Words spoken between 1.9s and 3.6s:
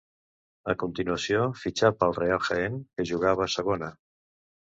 pel Real Jaén, que jugava a